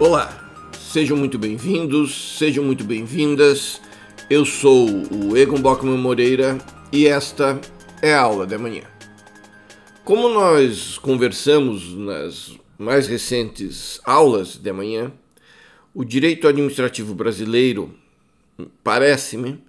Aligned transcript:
Olá, 0.00 0.50
sejam 0.80 1.14
muito 1.14 1.38
bem-vindos, 1.38 2.38
sejam 2.38 2.64
muito 2.64 2.82
bem-vindas. 2.82 3.82
Eu 4.30 4.46
sou 4.46 4.88
o 4.88 5.36
Egon 5.36 5.60
Bockman 5.60 5.98
Moreira 5.98 6.56
e 6.90 7.06
esta 7.06 7.60
é 8.00 8.14
a 8.14 8.22
aula 8.22 8.46
da 8.46 8.58
manhã. 8.58 8.84
Como 10.02 10.30
nós 10.30 10.96
conversamos 10.96 11.94
nas 11.94 12.58
mais 12.78 13.06
recentes 13.06 14.00
aulas 14.02 14.56
de 14.56 14.72
manhã, 14.72 15.12
o 15.94 16.02
direito 16.02 16.48
administrativo 16.48 17.14
brasileiro, 17.14 17.94
parece-me, 18.82 19.62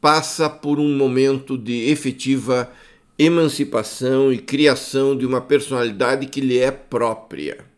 passa 0.00 0.48
por 0.48 0.78
um 0.78 0.96
momento 0.96 1.58
de 1.58 1.90
efetiva 1.90 2.70
emancipação 3.18 4.32
e 4.32 4.38
criação 4.38 5.18
de 5.18 5.26
uma 5.26 5.40
personalidade 5.40 6.26
que 6.26 6.40
lhe 6.40 6.60
é 6.60 6.70
própria. 6.70 7.73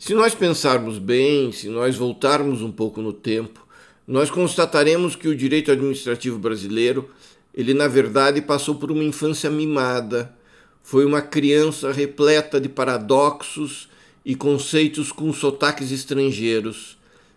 Se 0.00 0.14
nós 0.14 0.34
pensarmos 0.34 0.96
bem, 0.96 1.52
se 1.52 1.68
nós 1.68 1.94
voltarmos 1.94 2.62
um 2.62 2.72
pouco 2.72 3.02
no 3.02 3.12
tempo, 3.12 3.66
nós 4.08 4.30
constataremos 4.30 5.14
que 5.14 5.28
o 5.28 5.36
direito 5.36 5.70
administrativo 5.70 6.38
brasileiro, 6.38 7.10
ele 7.54 7.74
na 7.74 7.86
verdade 7.86 8.40
passou 8.40 8.76
por 8.76 8.90
uma 8.90 9.04
infância 9.04 9.50
mimada, 9.50 10.34
foi 10.82 11.04
uma 11.04 11.20
criança 11.20 11.92
repleta 11.92 12.58
de 12.58 12.66
paradoxos 12.66 13.90
e 14.24 14.34
conceitos 14.34 15.12
com 15.12 15.30
sotaques 15.34 15.92
estrangeiros, 15.92 16.96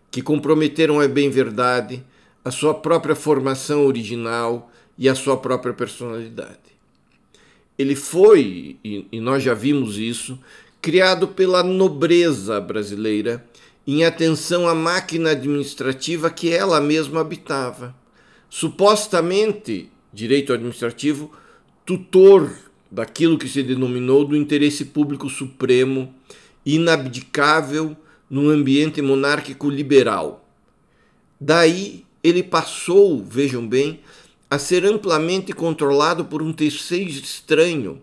que 0.10 0.22
comprometeram 0.22 1.02
a 1.02 1.08
bem 1.08 1.30
verdade 1.30 2.02
a 2.46 2.50
sua 2.50 2.74
própria 2.74 3.14
formação 3.14 3.86
original 3.86 4.72
e 4.98 5.10
a 5.10 5.16
sua 5.16 5.36
própria 5.36 5.74
personalidade. 5.74 6.60
Ele 7.78 7.96
foi, 7.96 8.78
e 8.84 9.20
nós 9.20 9.44
já 9.44 9.54
vimos 9.54 9.98
isso, 9.98 10.40
criado 10.84 11.30
pela 11.30 11.64
nobreza 11.64 12.60
brasileira 12.60 13.48
em 13.88 14.04
atenção 14.04 14.68
à 14.68 14.76
máquina 14.76 15.32
administrativa 15.32 16.30
que 16.30 16.50
ela 16.50 16.82
mesma 16.82 17.22
habitava. 17.22 17.96
Supostamente, 18.50 19.90
direito 20.12 20.52
administrativo, 20.52 21.32
tutor 21.86 22.52
daquilo 22.92 23.38
que 23.38 23.48
se 23.48 23.64
denominou 23.64 24.26
do 24.26 24.36
interesse 24.36 24.84
público 24.84 25.30
supremo, 25.30 26.14
inabdicável 26.66 27.96
num 28.30 28.50
ambiente 28.50 29.02
monárquico 29.02 29.70
liberal. 29.70 30.46
Daí 31.40 32.04
ele 32.22 32.44
passou, 32.44 33.24
vejam 33.24 33.66
bem, 33.66 34.02
a 34.50 34.60
ser 34.60 34.86
amplamente 34.86 35.54
controlado 35.54 36.26
por 36.26 36.42
um 36.42 36.52
terceiro 36.52 37.10
estranho, 37.10 38.02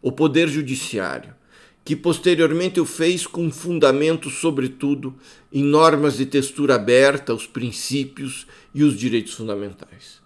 o 0.00 0.10
Poder 0.10 0.48
Judiciário 0.48 1.41
que 1.84 1.96
posteriormente 1.96 2.80
o 2.80 2.84
fez 2.84 3.26
com 3.26 3.50
fundamento, 3.50 4.30
sobretudo, 4.30 5.14
em 5.52 5.64
normas 5.64 6.16
de 6.16 6.26
textura 6.26 6.76
aberta, 6.76 7.34
os 7.34 7.46
princípios 7.46 8.46
e 8.74 8.84
os 8.84 8.96
direitos 8.96 9.34
fundamentais. 9.34 10.20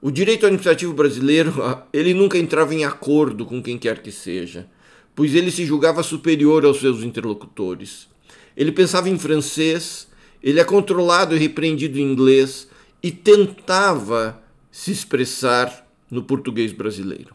O 0.00 0.10
direito 0.10 0.46
administrativo 0.46 0.92
brasileiro, 0.92 1.52
ele 1.92 2.14
nunca 2.14 2.38
entrava 2.38 2.74
em 2.74 2.84
acordo 2.84 3.44
com 3.44 3.62
quem 3.62 3.78
quer 3.78 4.02
que 4.02 4.12
seja, 4.12 4.68
pois 5.14 5.34
ele 5.34 5.50
se 5.50 5.64
julgava 5.64 6.02
superior 6.02 6.64
aos 6.64 6.78
seus 6.78 7.02
interlocutores. 7.02 8.08
Ele 8.56 8.70
pensava 8.70 9.08
em 9.08 9.18
francês, 9.18 10.06
ele 10.42 10.60
é 10.60 10.64
controlado 10.64 11.34
e 11.34 11.38
repreendido 11.38 11.98
em 11.98 12.02
inglês 12.02 12.68
e 13.02 13.10
tentava 13.10 14.40
se 14.70 14.92
expressar 14.92 15.88
no 16.10 16.22
português 16.22 16.72
brasileiro. 16.72 17.34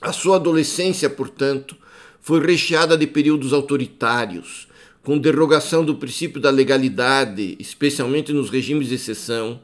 A 0.00 0.12
sua 0.12 0.36
adolescência, 0.36 1.08
portanto, 1.08 1.76
foi 2.26 2.44
recheada 2.44 2.98
de 2.98 3.06
períodos 3.06 3.52
autoritários, 3.52 4.66
com 5.04 5.16
derogação 5.16 5.84
do 5.84 5.94
princípio 5.94 6.40
da 6.40 6.50
legalidade, 6.50 7.56
especialmente 7.60 8.32
nos 8.32 8.50
regimes 8.50 8.88
de 8.88 8.96
exceção, 8.96 9.60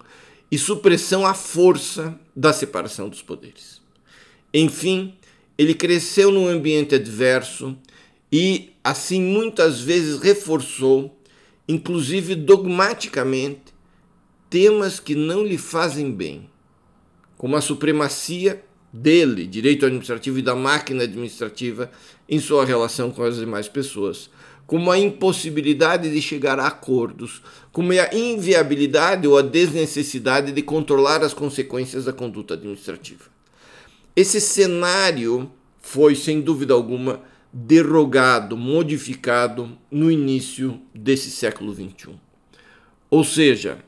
e 0.48 0.56
supressão 0.56 1.26
à 1.26 1.34
força 1.34 2.16
da 2.36 2.53
separação 2.53 3.09
dos 3.09 3.20
poderes. 3.20 3.82
Enfim, 4.54 5.12
ele 5.59 5.75
cresceu 5.75 6.31
num 6.31 6.47
ambiente 6.47 6.94
adverso 6.94 7.76
e, 8.31 8.70
assim, 8.84 9.20
muitas 9.20 9.81
vezes 9.81 10.20
reforçou, 10.20 11.20
inclusive 11.66 12.36
dogmaticamente, 12.36 13.75
temas 14.48 15.00
que 15.00 15.16
não 15.16 15.44
lhe 15.44 15.59
fazem 15.59 16.12
bem, 16.12 16.48
como 17.36 17.56
a 17.56 17.60
supremacia 17.60 18.62
dele, 18.92 19.47
direito 19.47 19.86
administrativo 19.86 20.38
e 20.38 20.42
da 20.42 20.54
máquina 20.54 21.04
administrativa 21.04 21.91
em 22.28 22.38
sua 22.38 22.64
relação 22.64 23.10
com 23.10 23.22
as 23.22 23.36
demais 23.36 23.69
pessoas, 23.69 24.28
como 24.66 24.91
a 24.91 24.98
impossibilidade 24.98 26.10
de 26.12 26.20
chegar 26.20 26.58
a 26.58 26.66
acordos, 26.66 27.42
como 27.72 27.92
a 27.92 28.14
inviabilidade 28.14 29.26
ou 29.26 29.38
a 29.38 29.42
desnecessidade 29.42 30.53
de 30.53 30.62
controlar 30.62 31.22
as 31.22 31.34
consequências 31.34 32.04
da 32.04 32.12
conduta 32.12 32.54
administrativa. 32.54 33.25
Esse 34.14 34.41
cenário 34.41 35.50
foi, 35.80 36.14
sem 36.14 36.41
dúvida 36.41 36.74
alguma, 36.74 37.22
derrogado, 37.53 38.56
modificado 38.56 39.76
no 39.91 40.10
início 40.10 40.80
desse 40.94 41.30
século 41.30 41.74
XXI. 41.74 42.10
Ou 43.10 43.24
seja, 43.24 43.78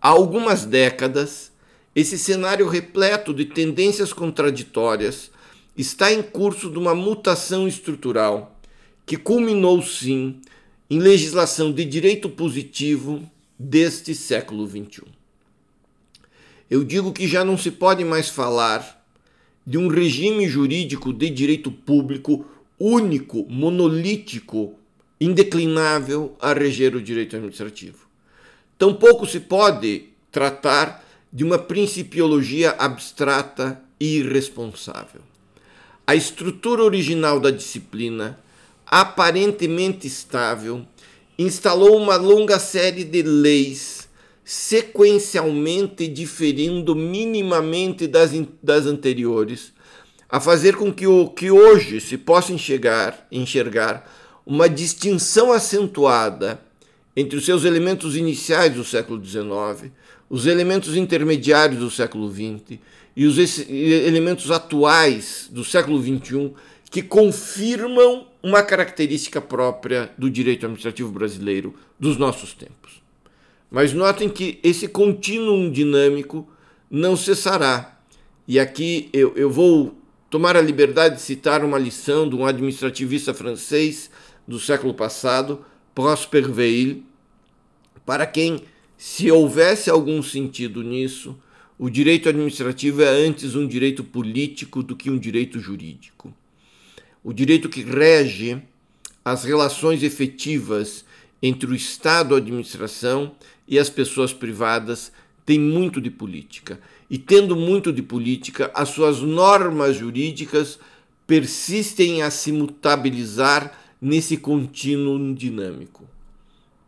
há 0.00 0.08
algumas 0.08 0.64
décadas, 0.64 1.51
esse 1.94 2.18
cenário 2.18 2.66
repleto 2.68 3.34
de 3.34 3.44
tendências 3.44 4.12
contraditórias 4.12 5.30
está 5.76 6.12
em 6.12 6.22
curso 6.22 6.70
de 6.70 6.78
uma 6.78 6.94
mutação 6.94 7.68
estrutural 7.68 8.58
que 9.04 9.16
culminou, 9.16 9.82
sim, 9.82 10.40
em 10.88 10.98
legislação 10.98 11.72
de 11.72 11.84
direito 11.84 12.28
positivo 12.28 13.22
deste 13.58 14.14
século 14.14 14.66
XXI. 14.66 15.02
Eu 16.70 16.84
digo 16.84 17.12
que 17.12 17.28
já 17.28 17.44
não 17.44 17.58
se 17.58 17.70
pode 17.70 18.04
mais 18.04 18.28
falar 18.28 19.04
de 19.66 19.76
um 19.78 19.88
regime 19.88 20.48
jurídico 20.48 21.12
de 21.12 21.28
direito 21.30 21.70
público 21.70 22.46
único, 22.78 23.46
monolítico, 23.48 24.74
indeclinável 25.20 26.34
a 26.40 26.52
reger 26.52 26.96
o 26.96 27.02
direito 27.02 27.36
administrativo. 27.36 28.08
Tampouco 28.76 29.26
se 29.26 29.38
pode 29.38 30.06
tratar 30.32 31.01
de 31.32 31.42
uma 31.42 31.58
principiologia 31.58 32.72
abstrata 32.78 33.82
e 33.98 34.18
irresponsável. 34.18 35.22
A 36.06 36.14
estrutura 36.14 36.82
original 36.82 37.40
da 37.40 37.50
disciplina, 37.50 38.38
aparentemente 38.84 40.06
estável, 40.06 40.84
instalou 41.38 41.96
uma 41.96 42.16
longa 42.16 42.58
série 42.58 43.04
de 43.04 43.22
leis, 43.22 44.08
sequencialmente 44.44 46.06
diferindo 46.06 46.94
minimamente 46.94 48.06
das, 48.06 48.32
das 48.62 48.84
anteriores, 48.84 49.72
a 50.28 50.40
fazer 50.40 50.76
com 50.76 50.92
que 50.92 51.06
o 51.06 51.28
que 51.28 51.50
hoje 51.50 52.00
se 52.00 52.18
possa 52.18 52.52
enxergar, 52.52 53.26
enxergar 53.30 54.10
uma 54.44 54.68
distinção 54.68 55.52
acentuada 55.52 56.60
entre 57.16 57.38
os 57.38 57.44
seus 57.44 57.64
elementos 57.64 58.16
iniciais 58.16 58.74
do 58.74 58.84
século 58.84 59.24
XIX 59.24 59.92
os 60.32 60.46
elementos 60.46 60.96
intermediários 60.96 61.78
do 61.78 61.90
século 61.90 62.26
XX 62.32 62.78
e 63.14 63.26
os 63.26 63.36
elementos 63.68 64.50
atuais 64.50 65.46
do 65.52 65.62
século 65.62 66.02
XXI 66.02 66.52
que 66.90 67.02
confirmam 67.02 68.26
uma 68.42 68.62
característica 68.62 69.42
própria 69.42 70.10
do 70.16 70.30
direito 70.30 70.64
administrativo 70.64 71.12
brasileiro 71.12 71.74
dos 72.00 72.16
nossos 72.16 72.54
tempos. 72.54 73.02
Mas 73.70 73.92
notem 73.92 74.26
que 74.30 74.58
esse 74.62 74.88
contínuo 74.88 75.70
dinâmico 75.70 76.48
não 76.90 77.14
cessará. 77.14 78.00
E 78.48 78.58
aqui 78.58 79.10
eu, 79.12 79.34
eu 79.36 79.50
vou 79.50 79.94
tomar 80.30 80.56
a 80.56 80.62
liberdade 80.62 81.16
de 81.16 81.20
citar 81.20 81.62
uma 81.62 81.78
lição 81.78 82.26
de 82.26 82.34
um 82.34 82.46
administrativista 82.46 83.34
francês 83.34 84.10
do 84.48 84.58
século 84.58 84.94
passado, 84.94 85.62
Prosper 85.94 86.50
Veil, 86.50 87.02
para 88.06 88.24
quem 88.24 88.62
se 89.04 89.28
houvesse 89.32 89.90
algum 89.90 90.22
sentido 90.22 90.80
nisso, 90.80 91.36
o 91.76 91.90
direito 91.90 92.28
administrativo 92.28 93.02
é 93.02 93.08
antes 93.08 93.56
um 93.56 93.66
direito 93.66 94.04
político 94.04 94.80
do 94.80 94.94
que 94.94 95.10
um 95.10 95.18
direito 95.18 95.58
jurídico. 95.58 96.32
O 97.24 97.32
direito 97.32 97.68
que 97.68 97.82
rege 97.82 98.62
as 99.24 99.42
relações 99.42 100.04
efetivas 100.04 101.04
entre 101.42 101.68
o 101.68 101.74
Estado, 101.74 102.36
a 102.36 102.38
administração 102.38 103.32
e 103.66 103.76
as 103.76 103.90
pessoas 103.90 104.32
privadas 104.32 105.10
tem 105.44 105.58
muito 105.58 106.00
de 106.00 106.08
política. 106.08 106.78
E 107.10 107.18
tendo 107.18 107.56
muito 107.56 107.92
de 107.92 108.02
política, 108.02 108.70
as 108.72 108.90
suas 108.90 109.18
normas 109.18 109.96
jurídicas 109.96 110.78
persistem 111.26 112.22
a 112.22 112.30
se 112.30 112.52
mutabilizar 112.52 113.76
nesse 114.00 114.36
contínuo 114.36 115.34
dinâmico. 115.34 116.08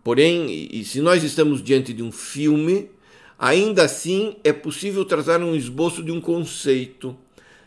Porém, 0.05 0.69
e 0.71 0.85
se 0.85 1.01
nós 1.01 1.25
estamos 1.25 1.63
diante 1.63 1.95
de 1.95 2.03
um 2.03 2.13
filme, 2.13 2.91
ainda 3.39 3.85
assim 3.85 4.37
é 4.45 4.53
possível 4.53 5.03
trazer 5.07 5.41
um 5.41 5.55
esboço 5.55 6.03
de 6.03 6.13
um 6.13 6.21
conceito 6.21 7.17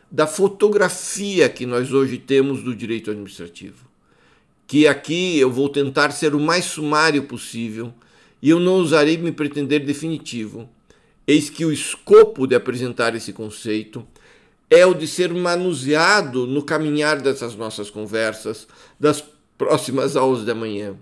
da 0.10 0.28
fotografia 0.28 1.50
que 1.50 1.66
nós 1.66 1.92
hoje 1.92 2.20
temos 2.20 2.62
do 2.62 2.76
direito 2.76 3.10
administrativo, 3.10 3.88
que 4.68 4.88
aqui 4.88 5.40
eu 5.40 5.52
vou 5.52 5.68
tentar 5.68 6.12
ser 6.12 6.36
o 6.36 6.40
mais 6.40 6.66
sumário 6.66 7.24
possível 7.24 7.92
e 8.40 8.52
eu 8.52 8.60
não 8.60 8.76
usarei 8.76 9.18
me 9.18 9.32
pretender 9.32 9.84
definitivo. 9.84 10.70
Eis 11.26 11.50
que 11.50 11.66
o 11.66 11.74
escopo 11.74 12.46
de 12.46 12.54
apresentar 12.54 13.16
esse 13.16 13.34
conceito 13.34 14.08
é 14.70 14.86
o 14.86 14.94
de 14.94 15.08
ser 15.08 15.34
manuseado 15.34 16.46
no 16.46 16.62
caminhar 16.62 17.20
dessas 17.20 17.56
nossas 17.56 17.90
conversas, 17.90 18.68
das 19.00 19.24
próximas 19.58 20.16
aulas 20.16 20.46
da 20.46 20.54
manhã, 20.54 20.96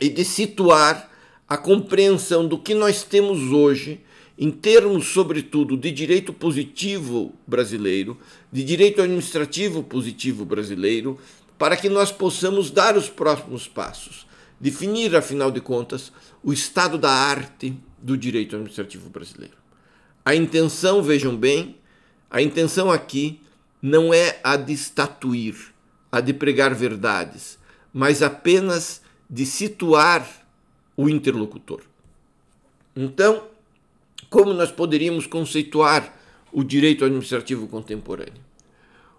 e 0.00 0.08
de 0.08 0.24
situar 0.24 1.10
a 1.48 1.56
compreensão 1.56 2.46
do 2.46 2.58
que 2.58 2.74
nós 2.74 3.02
temos 3.02 3.52
hoje, 3.52 4.00
em 4.38 4.50
termos, 4.50 5.06
sobretudo, 5.06 5.76
de 5.76 5.90
direito 5.90 6.32
positivo 6.32 7.32
brasileiro, 7.46 8.18
de 8.52 8.62
direito 8.62 9.00
administrativo 9.00 9.82
positivo 9.82 10.44
brasileiro, 10.44 11.18
para 11.58 11.76
que 11.76 11.88
nós 11.88 12.12
possamos 12.12 12.70
dar 12.70 12.96
os 12.96 13.08
próximos 13.08 13.66
passos, 13.66 14.26
definir, 14.60 15.14
afinal 15.16 15.50
de 15.50 15.60
contas, 15.60 16.12
o 16.42 16.52
estado 16.52 16.98
da 16.98 17.10
arte 17.10 17.74
do 17.98 18.16
direito 18.16 18.56
administrativo 18.56 19.08
brasileiro. 19.08 19.54
A 20.24 20.34
intenção, 20.34 21.02
vejam 21.02 21.36
bem, 21.36 21.76
a 22.30 22.42
intenção 22.42 22.90
aqui 22.90 23.40
não 23.80 24.12
é 24.12 24.38
a 24.42 24.56
de 24.56 24.72
estatuir, 24.72 25.54
a 26.10 26.20
de 26.20 26.32
pregar 26.32 26.74
verdades, 26.74 27.58
mas 27.92 28.22
apenas 28.22 29.00
de 29.28 29.44
situar 29.44 30.46
o 30.96 31.08
interlocutor. 31.08 31.82
Então, 32.94 33.44
como 34.30 34.52
nós 34.52 34.72
poderíamos 34.72 35.26
conceituar 35.26 36.16
o 36.52 36.64
direito 36.64 37.04
administrativo 37.04 37.66
contemporâneo? 37.66 38.44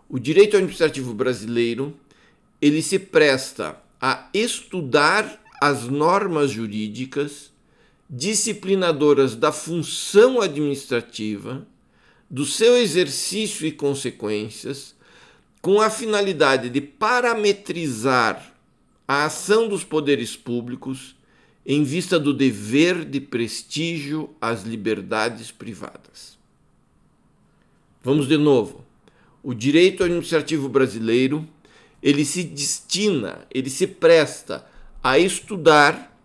O 0.09 0.18
direito 0.18 0.56
administrativo 0.56 1.13
brasileiro 1.13 1.95
ele 2.62 2.81
se 2.81 2.98
presta 2.98 3.77
a 4.01 4.30
estudar 4.33 5.44
as 5.62 5.83
normas 5.83 6.51
jurídicas 6.51 7.51
disciplinadoras 8.09 9.36
da 9.36 9.51
função 9.51 10.39
administrativa, 10.39 11.68
do 12.30 12.45
seu 12.45 12.77
exercício 12.77 13.65
e 13.65 13.71
consequências, 13.71 14.95
com 15.62 15.81
a 15.81 15.89
finalidade 15.89 16.69
de 16.69 16.80
parametrizar 16.80 18.54
a 19.07 19.25
ação 19.25 19.68
dos 19.68 19.83
poderes 19.83 20.36
públicos 20.36 21.15
em 21.65 21.83
vista 21.83 22.19
do 22.19 22.33
dever 22.33 23.06
de 23.06 23.19
prestígio 23.19 24.30
às 24.39 24.63
liberdades 24.63 25.51
privadas. 25.51 26.38
Vamos 28.04 28.27
de 28.27 28.38
novo. 28.38 28.86
O 29.44 29.54
direito 29.54 30.04
administrativo 30.04 30.69
brasileiro 30.69 31.48
ele 32.01 32.24
se 32.24 32.44
destina, 32.44 33.45
ele 33.54 33.69
se 33.69 33.88
presta 33.88 34.65
a 35.04 35.18
estudar 35.18 36.15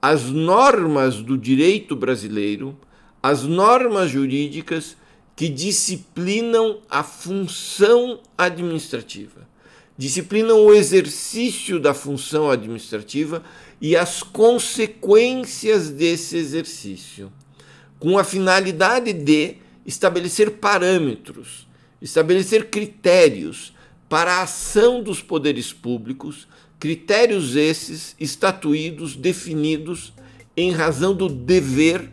as 0.00 0.24
normas 0.24 1.16
do 1.22 1.38
direito 1.38 1.96
brasileiro, 1.96 2.76
as 3.22 3.44
normas 3.44 4.10
jurídicas 4.10 4.96
que 5.34 5.48
disciplinam 5.48 6.80
a 6.90 7.02
função 7.02 8.20
administrativa, 8.36 9.48
disciplinam 9.96 10.64
o 10.64 10.72
exercício 10.72 11.78
da 11.78 11.94
função 11.94 12.50
administrativa 12.50 13.42
e 13.80 13.96
as 13.96 14.22
consequências 14.22 15.90
desse 15.90 16.36
exercício, 16.36 17.32
com 17.98 18.18
a 18.18 18.24
finalidade 18.24 19.12
de 19.12 19.56
estabelecer 19.86 20.52
parâmetros, 20.52 21.66
estabelecer 22.00 22.70
critérios 22.70 23.72
para 24.08 24.34
a 24.34 24.42
ação 24.42 25.02
dos 25.02 25.22
poderes 25.22 25.72
públicos, 25.72 26.48
critérios 26.78 27.56
esses 27.56 28.14
estatuídos, 28.18 29.16
definidos 29.16 30.12
em 30.56 30.70
razão 30.70 31.14
do 31.14 31.28
dever 31.28 32.10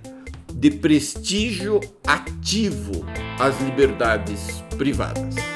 de 0.54 0.72
prestígio 0.72 1.80
ativo 2.06 3.06
às 3.40 3.60
liberdades 3.62 4.64
privadas. 4.78 5.51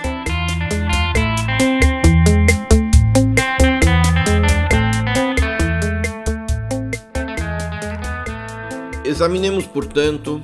Examinemos, 9.07 9.67
portanto, 9.67 10.41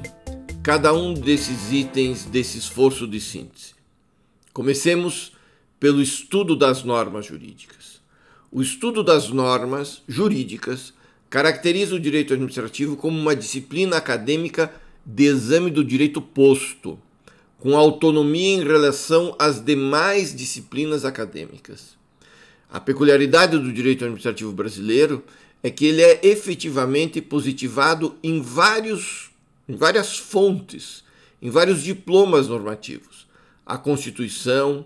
cada 0.62 0.94
um 0.94 1.16
desses 1.16 1.72
itens 1.72 2.26
desse 2.26 2.60
esforço 2.60 3.08
de 3.08 3.20
síntese. 3.20 3.74
Comecemos 4.54 5.32
pelo 5.80 6.00
estudo 6.00 6.56
das 6.56 6.84
normas 6.84 7.26
jurídicas. 7.26 8.00
O 8.52 8.62
estudo 8.62 9.04
das 9.04 9.30
normas 9.30 10.04
jurídicas 10.08 10.94
caracteriza 11.28 11.96
o 11.96 12.00
direito 12.00 12.34
administrativo 12.34 12.96
como 12.96 13.20
uma 13.20 13.36
disciplina 13.36 13.98
acadêmica 13.98 14.72
de 15.04 15.24
exame 15.24 15.72
do 15.72 15.84
direito 15.84 16.22
posto, 16.22 17.00
com 17.58 17.76
autonomia 17.76 18.58
em 18.58 18.64
relação 18.64 19.36
às 19.40 19.60
demais 19.60 20.36
disciplinas 20.36 21.04
acadêmicas. 21.04 21.98
A 22.70 22.80
peculiaridade 22.80 23.58
do 23.58 23.74
direito 23.74 24.04
administrativo 24.04 24.52
brasileiro 24.52 25.24
é 25.64 25.70
que 25.70 25.86
ele 25.86 26.02
é 26.02 26.20
efetivamente 26.24 27.22
positivado 27.22 28.16
em, 28.24 28.42
vários, 28.42 29.32
em 29.68 29.76
várias 29.76 30.18
fontes, 30.18 31.04
em 31.42 31.50
vários 31.50 31.84
diplomas 31.84 32.48
normativos. 32.48 33.28
A 33.66 33.78
Constituição, 33.78 34.86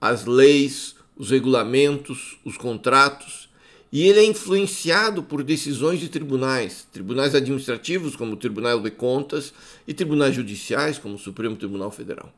as 0.00 0.24
leis, 0.24 0.96
os 1.16 1.30
regulamentos, 1.30 2.38
os 2.44 2.56
contratos, 2.56 3.48
e 3.92 4.02
ele 4.02 4.18
é 4.18 4.24
influenciado 4.24 5.22
por 5.22 5.42
decisões 5.42 6.00
de 6.00 6.08
tribunais, 6.08 6.86
tribunais 6.92 7.34
administrativos, 7.34 8.16
como 8.16 8.32
o 8.32 8.36
Tribunal 8.36 8.80
de 8.80 8.90
Contas, 8.90 9.54
e 9.86 9.94
tribunais 9.94 10.34
judiciais, 10.34 10.98
como 10.98 11.14
o 11.14 11.18
Supremo 11.18 11.56
Tribunal 11.56 11.90
Federal. 11.90 12.32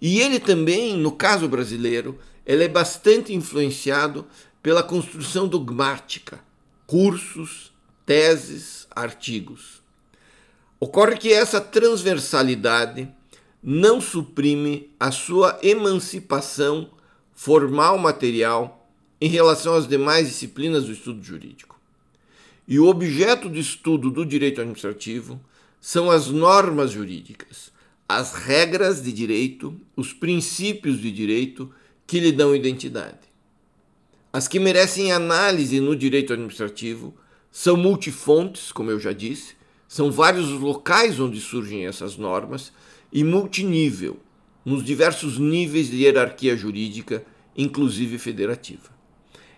E 0.00 0.20
ele 0.20 0.38
também, 0.38 0.96
no 0.96 1.12
caso 1.12 1.48
brasileiro, 1.48 2.18
ele 2.46 2.64
é 2.64 2.68
bastante 2.68 3.34
influenciado 3.34 4.24
pela 4.62 4.82
construção 4.82 5.48
dogmática, 5.48 6.40
cursos, 6.88 7.70
teses, 8.06 8.88
artigos. 8.90 9.82
Ocorre 10.80 11.18
que 11.18 11.30
essa 11.30 11.60
transversalidade 11.60 13.06
não 13.62 14.00
suprime 14.00 14.90
a 14.98 15.10
sua 15.10 15.58
emancipação 15.62 16.90
formal 17.34 17.98
material 17.98 18.90
em 19.20 19.28
relação 19.28 19.74
às 19.74 19.86
demais 19.86 20.28
disciplinas 20.28 20.86
do 20.86 20.92
estudo 20.92 21.22
jurídico. 21.22 21.78
E 22.66 22.80
o 22.80 22.86
objeto 22.86 23.50
de 23.50 23.60
estudo 23.60 24.10
do 24.10 24.24
direito 24.24 24.62
administrativo 24.62 25.38
são 25.78 26.10
as 26.10 26.28
normas 26.28 26.92
jurídicas, 26.92 27.70
as 28.08 28.32
regras 28.32 29.02
de 29.02 29.12
direito, 29.12 29.78
os 29.94 30.14
princípios 30.14 30.98
de 31.02 31.12
direito 31.12 31.70
que 32.06 32.18
lhe 32.18 32.32
dão 32.32 32.56
identidade. 32.56 33.27
As 34.38 34.46
que 34.46 34.60
merecem 34.60 35.10
análise 35.10 35.80
no 35.80 35.96
direito 35.96 36.32
administrativo 36.32 37.12
são 37.50 37.76
multifontes, 37.76 38.70
como 38.70 38.88
eu 38.88 39.00
já 39.00 39.12
disse, 39.12 39.56
são 39.88 40.12
vários 40.12 40.48
os 40.48 40.60
locais 40.60 41.18
onde 41.18 41.40
surgem 41.40 41.86
essas 41.86 42.16
normas 42.16 42.72
e 43.12 43.24
multinível, 43.24 44.16
nos 44.64 44.84
diversos 44.84 45.40
níveis 45.40 45.90
de 45.90 46.04
hierarquia 46.04 46.56
jurídica, 46.56 47.24
inclusive 47.56 48.16
federativa. 48.16 48.90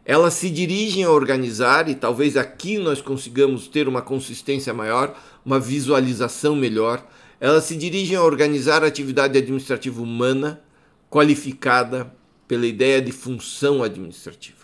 Elas 0.03 0.33
se 0.33 0.49
dirigem 0.49 1.05
a 1.05 1.11
organizar, 1.11 1.87
e 1.87 1.95
talvez 1.95 2.35
aqui 2.35 2.79
nós 2.79 3.03
consigamos 3.03 3.69
ter 3.69 3.87
uma 3.87 4.01
consistência 4.01 4.73
maior, 4.73 5.15
uma 5.45 5.61
visualização 5.61 6.57
melhor, 6.57 7.07
elas 7.39 7.65
se 7.65 7.77
dirigem 7.77 8.17
a 8.17 8.23
organizar 8.23 8.83
a 8.83 8.87
atividade 8.87 9.37
administrativa 9.37 10.01
humana 10.01 10.65
qualificada 11.11 12.11
pela 12.49 12.67
ideia 12.67 13.03
de 13.03 13.13
função 13.13 13.83
administrativa. 13.83 14.60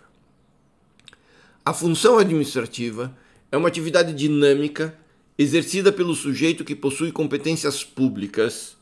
A 1.67 1.75
função 1.75 2.17
administrativa 2.17 3.13
é 3.51 3.57
uma 3.57 3.67
atividade 3.67 4.15
dinâmica 4.15 4.97
exercida 5.37 5.91
pelo 5.91 6.15
sujeito 6.15 6.65
que 6.65 6.77
possui 6.77 7.11
competências 7.11 7.83
públicas 7.83 8.77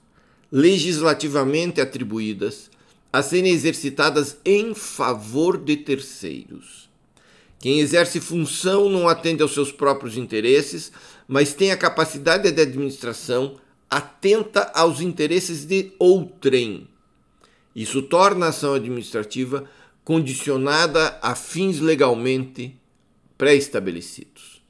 legislativamente 0.53 1.81
atribuídas 1.81 2.71
a 3.11 3.23
serem 3.23 3.53
exercitadas 3.53 4.37
em 4.45 4.75
favor 4.75 5.57
de 5.57 5.79
terceiros. 5.79 6.91
Quem 7.59 7.81
exerce 7.81 8.21
função 8.21 8.91
não 8.91 9.09
atende 9.09 9.43
aos 9.43 9.55
seus 9.55 9.73
próprios 9.73 10.19
interesses, 10.19 10.93
mas 11.27 11.55
tem 11.55 11.73
a 11.73 11.79
capacidade 11.79 12.53
de 12.53 12.61
administração 12.61 13.57
atenta 13.89 14.71
aos 14.75 15.01
interesses 15.01 15.65
de 15.65 15.91
outrem. 15.99 16.87
Isso 17.75 18.03
torna 18.03 18.45
a 18.45 18.49
ação 18.51 18.75
administrativa 18.75 19.65
condicionada 20.05 21.19
a 21.23 21.35
fins 21.35 21.81
legalmente 21.81 22.79
pré-estabelecidos. 23.39 24.63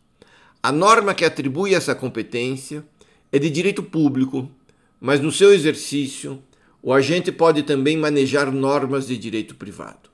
A 0.62 0.72
norma 0.72 1.14
que 1.14 1.24
atribui 1.24 1.74
essa 1.74 1.94
competência 1.94 2.84
é 3.30 3.38
de 3.38 3.50
direito 3.50 3.82
público 3.82 4.50
mas 5.04 5.20
no 5.20 5.30
seu 5.30 5.52
exercício, 5.52 6.42
o 6.82 6.90
agente 6.90 7.30
pode 7.30 7.62
também 7.62 7.94
manejar 7.94 8.50
normas 8.50 9.06
de 9.06 9.18
direito 9.18 9.54
privado. 9.54 10.08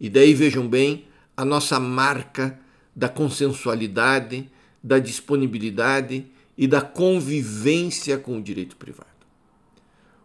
E 0.00 0.10
daí 0.10 0.34
vejam 0.34 0.66
bem 0.66 1.04
a 1.36 1.44
nossa 1.44 1.78
marca 1.78 2.58
da 2.96 3.08
consensualidade, 3.08 4.50
da 4.82 4.98
disponibilidade 4.98 6.26
e 6.58 6.66
da 6.66 6.80
convivência 6.80 8.18
com 8.18 8.38
o 8.38 8.42
direito 8.42 8.74
privado. 8.74 9.06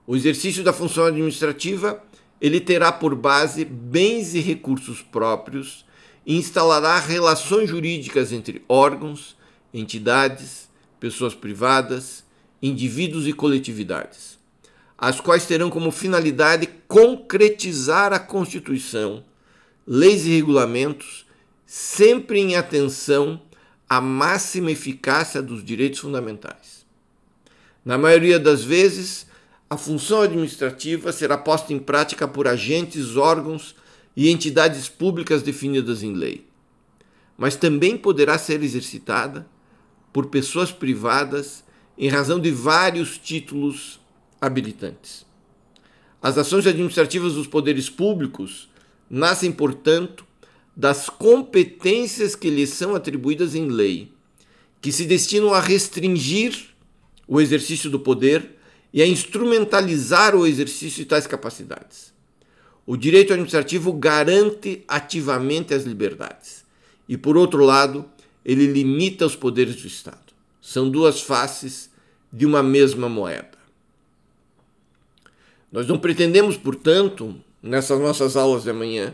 O 0.07 0.15
exercício 0.15 0.63
da 0.63 0.73
função 0.73 1.05
administrativa 1.05 2.03
ele 2.41 2.59
terá 2.59 2.91
por 2.91 3.15
base 3.15 3.65
bens 3.65 4.33
e 4.33 4.39
recursos 4.39 5.01
próprios 5.01 5.85
e 6.25 6.37
instalará 6.37 6.99
relações 6.99 7.69
jurídicas 7.69 8.31
entre 8.31 8.63
órgãos, 8.67 9.35
entidades, 9.73 10.69
pessoas 10.99 11.33
privadas, 11.33 12.23
indivíduos 12.61 13.27
e 13.27 13.33
coletividades, 13.33 14.37
as 14.97 15.19
quais 15.19 15.45
terão 15.45 15.69
como 15.69 15.91
finalidade 15.91 16.69
concretizar 16.87 18.13
a 18.13 18.19
Constituição, 18.19 19.23
leis 19.87 20.25
e 20.25 20.29
regulamentos, 20.29 21.25
sempre 21.65 22.39
em 22.39 22.55
atenção 22.55 23.41
à 23.87 24.01
máxima 24.01 24.71
eficácia 24.71 25.41
dos 25.41 25.63
direitos 25.63 25.99
fundamentais. 25.99 26.85
Na 27.83 27.97
maioria 27.97 28.39
das 28.39 28.63
vezes, 28.63 29.25
a 29.69 29.77
função 29.77 30.21
administrativa 30.21 31.11
será 31.11 31.37
posta 31.37 31.71
em 31.71 31.79
prática 31.79 32.27
por 32.27 32.47
agentes, 32.47 33.15
órgãos 33.15 33.75
e 34.15 34.29
entidades 34.29 34.89
públicas 34.89 35.43
definidas 35.43 36.01
em 36.01 36.13
lei, 36.13 36.47
mas 37.37 37.55
também 37.55 37.95
poderá 37.95 38.37
ser 38.37 38.63
exercitada 38.63 39.47
por 40.11 40.25
pessoas 40.27 40.71
privadas 40.71 41.63
em 41.97 42.09
razão 42.09 42.39
de 42.39 42.49
vários 42.49 43.17
títulos 43.17 43.99
habilitantes. 44.41 45.25
As 46.21 46.37
ações 46.37 46.65
administrativas 46.65 47.33
dos 47.33 47.45
poderes 47.45 47.89
públicos 47.89 48.69
nascem, 49.09 49.51
portanto, 49.51 50.25
das 50.75 51.09
competências 51.09 52.35
que 52.35 52.49
lhes 52.49 52.69
são 52.69 52.95
atribuídas 52.95 53.53
em 53.53 53.67
lei, 53.67 54.11
que 54.81 54.91
se 54.91 55.05
destinam 55.05 55.53
a 55.53 55.59
restringir 55.59 56.55
o 57.27 57.39
exercício 57.39 57.89
do 57.89 57.99
poder 57.99 58.58
e 58.93 59.01
a 59.01 59.07
instrumentalizar 59.07 60.35
o 60.35 60.45
exercício 60.47 60.99
de 60.99 61.05
tais 61.05 61.27
capacidades. 61.27 62.13
O 62.85 62.97
direito 62.97 63.33
administrativo 63.33 63.93
garante 63.93 64.83
ativamente 64.87 65.73
as 65.73 65.83
liberdades 65.83 66.65
e, 67.07 67.15
por 67.17 67.37
outro 67.37 67.63
lado, 67.63 68.05
ele 68.43 68.65
limita 68.65 69.25
os 69.25 69.35
poderes 69.35 69.75
do 69.75 69.87
Estado. 69.87 70.33
São 70.61 70.89
duas 70.89 71.21
faces 71.21 71.89
de 72.31 72.45
uma 72.45 72.63
mesma 72.63 73.07
moeda. 73.07 73.57
Nós 75.71 75.87
não 75.87 75.99
pretendemos, 75.99 76.57
portanto, 76.57 77.35
nessas 77.61 77.99
nossas 77.99 78.35
aulas 78.35 78.63
de 78.63 78.71
amanhã, 78.71 79.13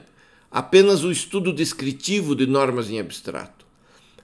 apenas 0.49 1.03
o 1.03 1.11
estudo 1.11 1.51
descritivo 1.51 2.33
de 2.33 2.45
normas 2.45 2.89
em 2.89 2.99
abstrato, 2.99 3.65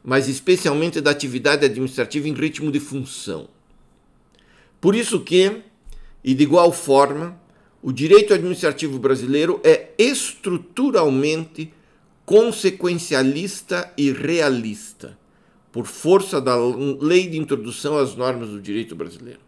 mas 0.03 0.29
especialmente 0.29 1.01
da 1.01 1.12
atividade 1.12 1.65
administrativa 1.65 2.27
em 2.29 2.34
ritmo 2.34 2.72
de 2.72 2.79
função. 2.79 3.50
Por 4.82 4.96
isso 4.96 5.22
que, 5.22 5.62
e 6.24 6.34
de 6.34 6.44
igual 6.44 6.74
forma, 6.74 7.40
o 7.84 7.92
direito 7.92 8.34
administrativo 8.34 8.98
brasileiro 8.98 9.62
é 9.64 9.92
estruturalmente 9.98 11.72
consequencialista 12.26 13.94
e 13.96 14.12
realista, 14.12 15.18
por 15.72 15.86
força 15.86 16.42
da 16.42 16.56
lei 17.00 17.28
de 17.28 17.38
introdução 17.38 17.98
às 17.98 18.16
normas 18.16 18.50
do 18.50 18.60
direito 18.62 18.96
brasileiro. 18.96 19.40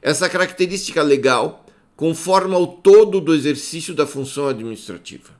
Essa 0.00 0.28
característica 0.28 1.02
legal 1.02 1.66
conforma 1.94 2.58
o 2.58 2.66
todo 2.66 3.20
do 3.20 3.34
exercício 3.34 3.94
da 3.94 4.06
função 4.06 4.48
administrativa. 4.48 5.30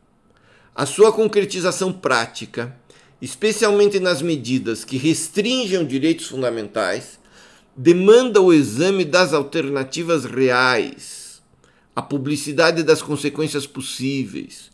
A 0.75 0.85
sua 0.85 1.13
concretização 1.13 1.93
prática, 1.93 2.77
especialmente 3.21 3.99
nas 3.99 4.21
medidas 4.21 4.85
que 4.85 4.97
restringem 4.97 5.87
direitos 5.87 6.27
fundamentais, 6.27 7.19
demanda 7.77 8.41
o 8.41 8.55
exame 8.55 9.05
das 9.05 9.35
alternativas 9.35 10.25
reais, 10.25 11.43
a 11.95 12.01
publicidade 12.01 12.83
das 12.83 13.03
consequências 13.03 13.67
possíveis, 13.67 14.71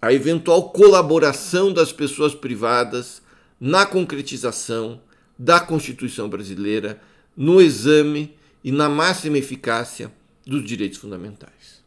a 0.00 0.12
eventual 0.12 0.70
colaboração 0.70 1.72
das 1.72 1.92
pessoas 1.92 2.34
privadas 2.34 3.20
na 3.60 3.84
concretização 3.84 5.00
da 5.38 5.60
Constituição 5.60 6.28
brasileira, 6.28 7.00
no 7.36 7.60
exame 7.60 8.34
e 8.64 8.72
na 8.72 8.88
máxima 8.88 9.36
eficácia 9.36 10.10
dos 10.46 10.64
direitos 10.64 10.98
fundamentais. 10.98 11.82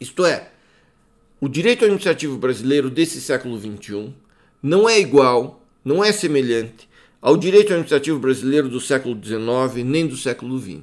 Isto 0.00 0.24
é, 0.24 0.50
o 1.40 1.48
direito 1.48 1.84
administrativo 1.84 2.36
brasileiro 2.36 2.90
desse 2.90 3.20
século 3.20 3.58
XXI 3.58 4.12
não 4.60 4.88
é 4.88 4.98
igual, 4.98 5.64
não 5.84 6.04
é 6.04 6.10
semelhante 6.10 6.89
ao 7.20 7.36
direito 7.36 7.68
administrativo 7.68 8.18
brasileiro 8.18 8.68
do 8.68 8.80
século 8.80 9.18
XIX 9.22 9.84
nem 9.84 10.06
do 10.06 10.16
século 10.16 10.58
XX. 10.58 10.80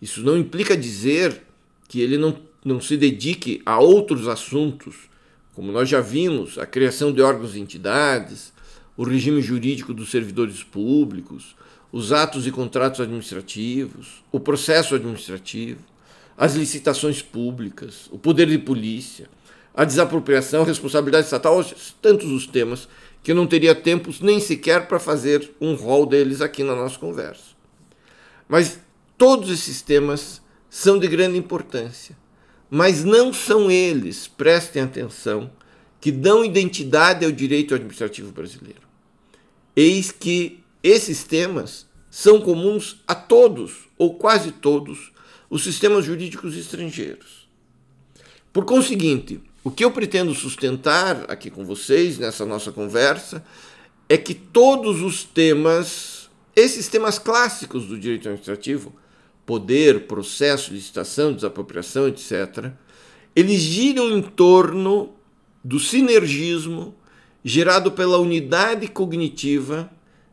Isso 0.00 0.22
não 0.22 0.36
implica 0.36 0.76
dizer 0.76 1.42
que 1.88 2.00
ele 2.00 2.16
não, 2.16 2.36
não 2.64 2.80
se 2.80 2.96
dedique 2.96 3.60
a 3.66 3.78
outros 3.78 4.26
assuntos, 4.26 4.96
como 5.54 5.70
nós 5.70 5.88
já 5.88 6.00
vimos, 6.00 6.58
a 6.58 6.64
criação 6.64 7.12
de 7.12 7.20
órgãos 7.20 7.54
e 7.54 7.60
entidades, 7.60 8.52
o 8.96 9.04
regime 9.04 9.42
jurídico 9.42 9.92
dos 9.92 10.10
servidores 10.10 10.62
públicos, 10.62 11.54
os 11.92 12.10
atos 12.10 12.46
e 12.46 12.50
contratos 12.50 13.00
administrativos, 13.00 14.24
o 14.32 14.40
processo 14.40 14.94
administrativo, 14.94 15.80
as 16.36 16.54
licitações 16.54 17.20
públicas, 17.20 18.08
o 18.10 18.18
poder 18.18 18.46
de 18.46 18.58
polícia, 18.58 19.28
a 19.74 19.84
desapropriação, 19.84 20.62
a 20.62 20.66
responsabilidade 20.66 21.26
estatal, 21.26 21.62
tantos 22.00 22.30
os 22.30 22.46
temas 22.46 22.88
que 23.22 23.32
não 23.32 23.46
teria 23.46 23.74
tempo 23.74 24.10
nem 24.20 24.40
sequer 24.40 24.88
para 24.88 24.98
fazer 24.98 25.52
um 25.60 25.74
rol 25.74 26.06
deles 26.06 26.40
aqui 26.40 26.64
na 26.64 26.74
nossa 26.74 26.98
conversa. 26.98 27.52
Mas 28.48 28.80
todos 29.16 29.50
esses 29.50 29.80
temas 29.80 30.42
são 30.68 30.98
de 30.98 31.06
grande 31.06 31.38
importância, 31.38 32.16
mas 32.68 33.04
não 33.04 33.32
são 33.32 33.70
eles, 33.70 34.26
prestem 34.26 34.82
atenção, 34.82 35.50
que 36.00 36.10
dão 36.10 36.44
identidade 36.44 37.24
ao 37.24 37.30
direito 37.30 37.74
administrativo 37.74 38.32
brasileiro. 38.32 38.82
Eis 39.76 40.10
que 40.10 40.62
esses 40.82 41.22
temas 41.22 41.86
são 42.10 42.40
comuns 42.40 43.00
a 43.06 43.14
todos, 43.14 43.88
ou 43.96 44.14
quase 44.14 44.50
todos, 44.50 45.12
os 45.48 45.62
sistemas 45.62 46.04
jurídicos 46.04 46.56
estrangeiros. 46.56 47.48
Por 48.52 48.64
conseguinte, 48.64 49.40
o 49.64 49.70
que 49.70 49.84
eu 49.84 49.90
pretendo 49.90 50.34
sustentar 50.34 51.30
aqui 51.30 51.50
com 51.50 51.64
vocês 51.64 52.18
nessa 52.18 52.44
nossa 52.44 52.72
conversa 52.72 53.44
é 54.08 54.18
que 54.18 54.34
todos 54.34 55.00
os 55.00 55.22
temas, 55.22 56.28
esses 56.56 56.88
temas 56.88 57.18
clássicos 57.18 57.86
do 57.86 57.98
direito 57.98 58.28
administrativo, 58.28 58.92
poder, 59.46 60.06
processo, 60.06 60.72
licitação, 60.72 61.32
desapropriação, 61.32 62.08
etc., 62.08 62.72
eles 63.34 63.60
giram 63.60 64.10
em 64.10 64.20
torno 64.20 65.14
do 65.64 65.78
sinergismo 65.78 66.94
gerado 67.44 67.92
pela 67.92 68.18
unidade 68.18 68.88
cognitiva 68.88 69.90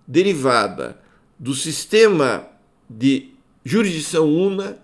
derivada 0.08 1.00
do 1.38 1.54
sistema 1.54 2.48
de 2.90 3.34
jurisdição 3.64 4.28
una, 4.28 4.78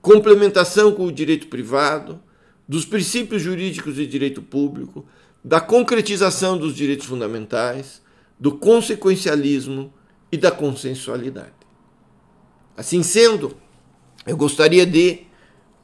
complementação 0.00 0.92
com 0.92 1.06
o 1.06 1.12
direito 1.12 1.46
privado, 1.46 2.20
dos 2.66 2.84
princípios 2.84 3.42
jurídicos 3.42 3.96
de 3.96 4.06
direito 4.06 4.42
público, 4.42 5.06
da 5.44 5.60
concretização 5.60 6.56
dos 6.56 6.74
direitos 6.74 7.06
fundamentais, 7.06 8.00
do 8.38 8.52
consequencialismo 8.52 9.92
e 10.30 10.36
da 10.36 10.50
consensualidade. 10.50 11.52
Assim 12.76 13.02
sendo, 13.02 13.56
eu 14.26 14.36
gostaria 14.36 14.86
de, 14.86 15.26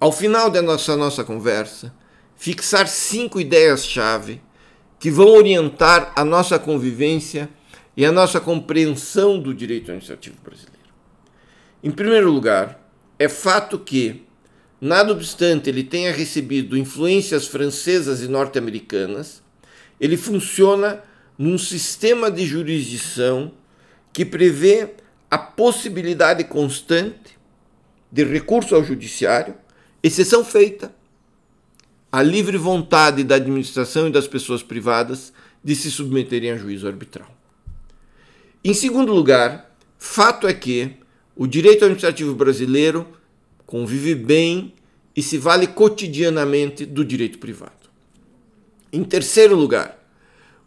ao 0.00 0.12
final 0.12 0.48
da 0.50 0.62
nossa, 0.62 0.96
nossa 0.96 1.24
conversa, 1.24 1.94
fixar 2.36 2.86
cinco 2.86 3.40
ideias-chave 3.40 4.40
que 4.98 5.10
vão 5.10 5.28
orientar 5.28 6.12
a 6.16 6.24
nossa 6.24 6.58
convivência 6.58 7.48
e 7.96 8.04
a 8.04 8.12
nossa 8.12 8.40
compreensão 8.40 9.40
do 9.40 9.52
direito 9.52 9.90
administrativo 9.90 10.36
brasileiro. 10.42 10.78
Em 11.82 11.90
primeiro 11.90 12.30
lugar, 12.30 12.88
é 13.18 13.28
fato 13.28 13.78
que 13.78 14.27
Nada 14.80 15.12
obstante 15.12 15.68
ele 15.68 15.82
tenha 15.82 16.12
recebido 16.12 16.76
influências 16.76 17.48
francesas 17.48 18.22
e 18.22 18.28
norte-americanas, 18.28 19.42
ele 20.00 20.16
funciona 20.16 21.02
num 21.36 21.58
sistema 21.58 22.30
de 22.30 22.46
jurisdição 22.46 23.52
que 24.12 24.24
prevê 24.24 24.94
a 25.30 25.36
possibilidade 25.36 26.44
constante 26.44 27.38
de 28.10 28.24
recurso 28.24 28.74
ao 28.74 28.84
judiciário, 28.84 29.54
exceção 30.02 30.44
feita 30.44 30.94
a 32.10 32.22
livre 32.22 32.56
vontade 32.56 33.22
da 33.22 33.34
administração 33.34 34.08
e 34.08 34.12
das 34.12 34.26
pessoas 34.26 34.62
privadas 34.62 35.32
de 35.62 35.76
se 35.76 35.90
submeterem 35.90 36.50
a 36.50 36.56
juízo 36.56 36.86
arbitral. 36.86 37.28
Em 38.64 38.72
segundo 38.72 39.12
lugar, 39.12 39.76
fato 39.98 40.46
é 40.46 40.54
que 40.54 40.96
o 41.36 41.46
direito 41.46 41.84
administrativo 41.84 42.34
brasileiro 42.34 43.06
convive 43.68 44.14
bem 44.14 44.72
e 45.14 45.22
se 45.22 45.36
vale 45.36 45.66
cotidianamente 45.66 46.86
do 46.86 47.04
direito 47.04 47.38
privado. 47.38 47.90
Em 48.90 49.04
terceiro 49.04 49.54
lugar, 49.54 50.02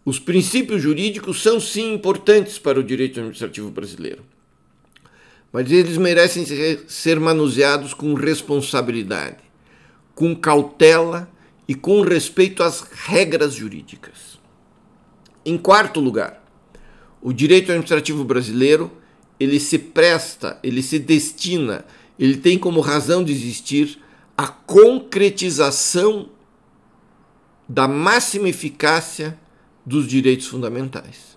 os 0.05 0.19
princípios 0.19 0.83
jurídicos 0.83 1.41
são 1.41 1.59
sim 1.59 1.95
importantes 1.95 2.59
para 2.59 2.79
o 2.79 2.83
direito 2.83 3.19
administrativo 3.19 3.71
brasileiro, 3.71 4.23
mas 5.51 5.71
eles 5.71 5.97
merecem 5.97 6.45
ser 6.87 7.19
manuseados 7.19 7.95
com 7.95 8.13
responsabilidade, 8.13 9.37
com 10.13 10.35
cautela 10.35 11.27
e 11.67 11.73
com 11.73 12.01
respeito 12.01 12.61
às 12.61 12.81
regras 12.81 13.55
jurídicas. 13.55 14.39
Em 15.43 15.57
quarto 15.57 15.99
lugar, 15.99 16.45
o 17.19 17.33
direito 17.33 17.71
administrativo 17.71 18.23
brasileiro 18.23 18.91
ele 19.39 19.59
se 19.59 19.79
presta, 19.79 20.59
ele 20.61 20.83
se 20.83 20.99
destina, 20.99 21.83
ele 22.21 22.37
tem 22.37 22.55
como 22.55 22.81
razão 22.81 23.23
de 23.23 23.31
existir 23.31 23.97
a 24.37 24.47
concretização 24.47 26.29
da 27.67 27.87
máxima 27.87 28.47
eficácia 28.47 29.39
dos 29.83 30.07
direitos 30.07 30.45
fundamentais. 30.45 31.35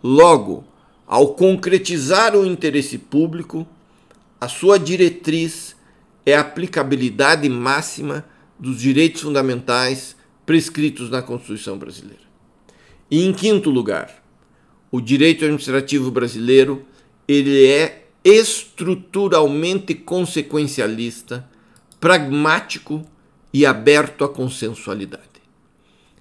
Logo, 0.00 0.62
ao 1.04 1.34
concretizar 1.34 2.36
o 2.36 2.46
interesse 2.46 2.96
público, 2.96 3.66
a 4.40 4.46
sua 4.46 4.78
diretriz 4.78 5.74
é 6.24 6.36
a 6.36 6.42
aplicabilidade 6.42 7.48
máxima 7.48 8.24
dos 8.56 8.78
direitos 8.78 9.22
fundamentais 9.22 10.14
prescritos 10.46 11.10
na 11.10 11.22
Constituição 11.22 11.76
brasileira. 11.76 12.22
E 13.10 13.24
em 13.24 13.32
quinto 13.32 13.68
lugar, 13.68 14.22
o 14.92 15.00
direito 15.00 15.44
administrativo 15.44 16.08
brasileiro 16.08 16.86
ele 17.26 17.66
é 17.66 17.99
estruturalmente 18.24 19.94
consequencialista, 19.94 21.48
pragmático 21.98 23.02
e 23.52 23.64
aberto 23.64 24.24
à 24.24 24.28
consensualidade. 24.28 25.24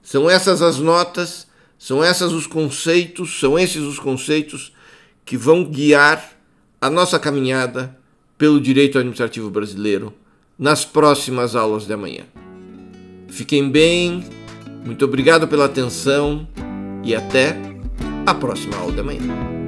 São 0.02 0.30
essas 0.30 0.62
as 0.62 0.80
notas 0.80 1.50
são 1.80 2.04
essas 2.04 2.34
os 2.34 2.46
conceitos, 2.46 3.40
são 3.40 3.58
esses 3.58 3.82
os 3.82 3.98
conceitos 3.98 4.74
que 5.24 5.38
vão 5.38 5.64
guiar 5.64 6.34
a 6.82 6.90
nossa 6.90 7.18
caminhada 7.18 7.98
pelo 8.38 8.60
direito 8.60 8.98
administrativo 8.98 9.50
brasileiro 9.50 10.14
nas 10.58 10.84
próximas 10.84 11.56
aulas 11.56 11.88
de 11.88 11.94
amanhã. 11.94 12.26
Fiquem 13.30 13.70
bem, 13.70 14.26
muito 14.86 15.06
obrigado 15.06 15.48
pela 15.48 15.66
atenção 15.66 16.46
e 17.02 17.16
até 17.16 17.56
a 18.26 18.34
próxima 18.34 18.76
aula 18.76 18.92
de 18.92 19.00
amanhã. 19.00 19.59